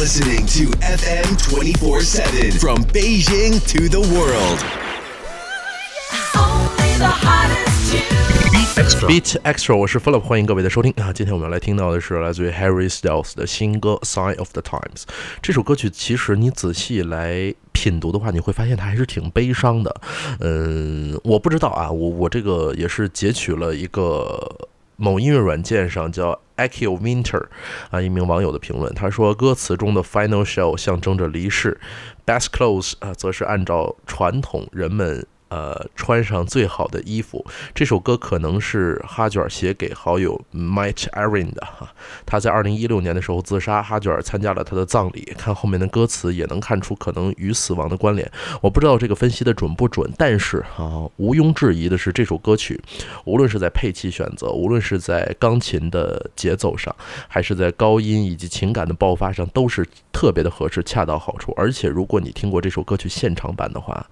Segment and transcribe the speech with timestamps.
[0.00, 4.58] listening to FM 24 7 from Beijing to the world.
[6.34, 9.06] Only the hottest tunes.
[9.06, 11.12] Beat Extra，我是 Philip，欢迎各位的收听啊！
[11.12, 15.02] 今天我们要来听到的是来自于 Harry Styles 的新歌《Sign of the Times》。
[15.42, 20.00] 这首歌曲其实你仔细来品读的话，你会发现它还是挺悲伤的。
[20.38, 24.69] 嗯，我不知道啊，我我这个也是截取了一个
[25.00, 27.46] 某音乐软件上叫 Echo Winter
[27.90, 31.80] 啊一名网友的评论，他说歌词中的 Final Show 象征着离世
[32.26, 35.26] ，Best Clothes 啊则是按照传统人们。
[35.50, 37.44] 呃，穿上最好的衣服。
[37.74, 41.92] 这首歌可能是哈卷写给好友 Mike Aaron 的哈。
[42.24, 45.34] 他在二零一六年的时候自杀，哈卷参加了他的葬礼。
[45.36, 48.30] 看后面的歌词也能看出可能与死亡的关联。
[48.60, 52.80] 我不知道这个分析的准不准，但是啊，毋庸置疑的是，这首歌曲
[53.24, 56.94] 无论是在配器选择，无论是在钢琴的节奏上，
[57.26, 61.52] 还是在高音以及情感的爆发上，都是特别的合适，恰到好处。
[61.56, 64.06] 而且，如果你听过这首歌曲现场版的话，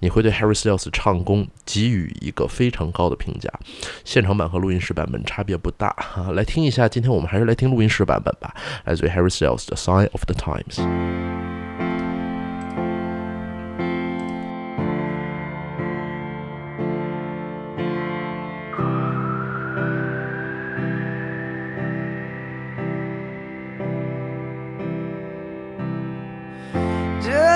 [0.00, 3.50] 你会对 Harry Styles 唱功给予一个非常高的评价。
[4.04, 6.88] 现场版和录音室版本差别不大哈，来听一下。
[6.88, 8.54] 今天我们还是来听录音室版本吧
[8.86, 10.76] ，As we Harry Styles 的《Sign of the Times》。